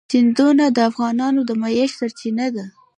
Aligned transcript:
سیندونه 0.11 0.65
د 0.75 0.77
افغانانو 0.89 1.41
د 1.45 1.51
معیشت 1.61 1.95
سرچینه 1.99 2.47
ده. 2.55 2.65